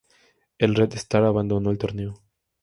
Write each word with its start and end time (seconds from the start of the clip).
El 0.57 0.73
Red 0.73 0.95
Star 0.95 1.23
abandonó 1.25 1.69
el 1.69 1.77
torneo. 1.77 2.23